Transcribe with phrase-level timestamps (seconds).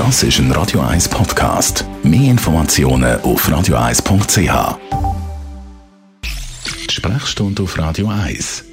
[0.00, 1.84] Das ist ein Radio 1 Podcast.
[2.02, 4.78] Mehr Informationen auf radio1.ch.
[6.90, 8.69] Sprechstunde auf Radio 1.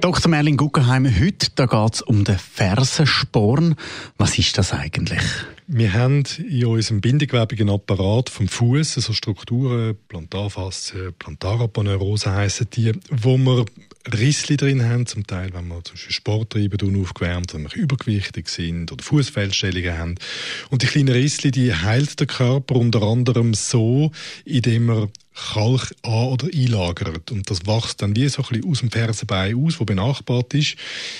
[0.00, 0.30] Dr.
[0.30, 3.74] Merlin Guggenheim, heute geht es um den Fersensporn.
[4.16, 5.22] Was ist das eigentlich?
[5.66, 13.36] Wir haben in unserem bindegewebigen Apparat vom Fuß so Strukturen, Plantarfaszie, Plantaraponeurose heissen die, wo
[13.38, 13.66] wir
[14.12, 18.48] Rissli drin haben, zum Teil, wenn wir zum Beispiel Sport treiben, aufgewärmt, wenn wir übergewichtig
[18.48, 20.14] sind oder Fußfehlstellungen haben.
[20.70, 24.12] Und die kleinen Rissli, die heilt der Körper unter anderem so,
[24.44, 25.08] indem er
[25.52, 27.30] Kalk an- oder einlagert.
[27.30, 30.76] Und das wächst dann wie so ein bisschen aus dem Fersenbein aus, wo benachbart ist.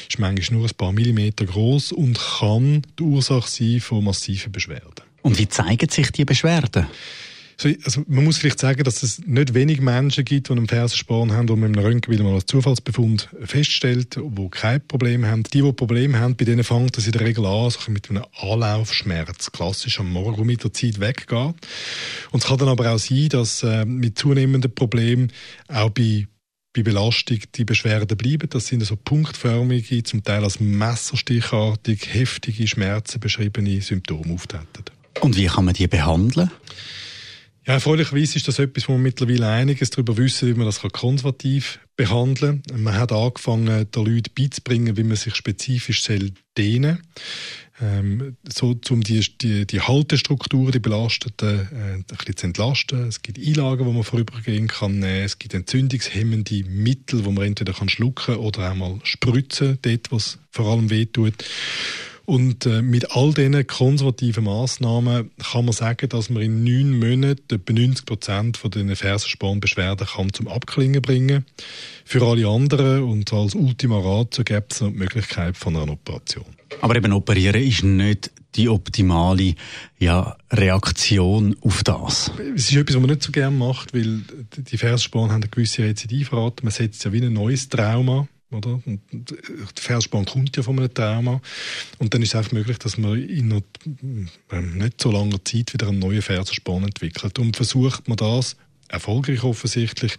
[0.08, 5.04] Ist manchmal nur ein paar Millimeter groß und kann die Ursache sein von massiven Beschwerden.
[5.22, 6.86] Und wie zeigen sich die Beschwerden?
[7.84, 11.48] Also man muss vielleicht sagen, dass es nicht wenig Menschen gibt, die einen Fersensporn haben,
[11.48, 15.42] die man mit einem Röntgenbild mal als Zufallsbefund feststellt, die kein Problem haben.
[15.42, 18.24] Die, die Probleme haben, bei denen fängt das in der Regel an, so mit einem
[18.40, 21.54] Anlaufschmerz, klassisch am Morgen, mit der Zeit weggeht.
[22.30, 25.32] Und es kann dann aber auch sein, dass äh, mit zunehmenden Problemen
[25.66, 26.28] auch bei
[26.74, 28.48] bei Belastung die Beschwerden bleiben.
[28.50, 34.84] Das sind so punktförmige, zum Teil als messerstichartig, heftige Schmerzen beschriebene Symptome auftreten.
[35.20, 36.50] Und wie kann man die behandeln?
[37.68, 41.80] Ja, erfreulicherweise ist das etwas, wo wir mittlerweile einiges darüber wissen, wie man das konservativ
[41.96, 42.82] behandeln kann.
[42.82, 46.02] Man hat angefangen, den Leuten beizubringen, wie man sich spezifisch
[46.56, 47.02] dehnen
[47.80, 53.06] ähm, so um die, die, die Haltestruktur, die belasteten, äh, ein bisschen zu entlasten.
[53.06, 55.02] Es gibt Einlagen, wo man vorübergehen kann.
[55.02, 60.38] Es gibt entzündungshemmende Mittel, wo man entweder kann schlucken oder auch mal spritzen, dort, was
[60.50, 61.34] vor allem wehtut.
[62.28, 67.54] Und äh, mit all diesen konservativen Massnahmen kann man sagen, dass man in neun Monaten
[67.54, 71.46] etwa 90 Prozent von den Fersenspornbeschwerden kann zum Abklingen bringen.
[72.04, 76.44] Für alle anderen und als Ultima Ratio gibt es noch die Möglichkeit von einer Operation.
[76.82, 79.54] Aber eben operieren ist nicht die optimale
[79.98, 82.30] ja, Reaktion auf das.
[82.54, 84.20] Es ist etwas, was man nicht so gerne macht, weil
[84.54, 86.62] die Fersensporn haben eine gewisse Rezidivrate.
[86.62, 88.80] Man setzt ja wie ein neues Trauma oder?
[88.84, 91.40] Und der Felsspann kommt ja von einem Trauma.
[91.98, 95.72] Und dann ist es einfach möglich, dass man in noch, ähm, nicht so langer Zeit
[95.72, 97.38] wieder einen neuen Fersensporn entwickelt.
[97.38, 98.56] Und versucht man das,
[98.88, 100.16] erfolgreich offensichtlich,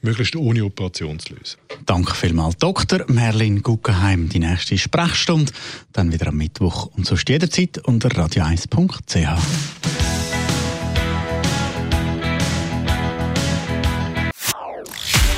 [0.00, 1.58] möglichst ohne Operation zu lösen.
[1.84, 3.04] Danke vielmals, Dr.
[3.08, 4.28] Merlin Guggenheim.
[4.28, 5.52] Die nächste Sprechstunde,
[5.92, 9.75] dann wieder am Mittwoch und sonst jederzeit unter radio1.ch.